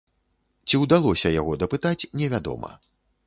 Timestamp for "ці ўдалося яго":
0.69-1.53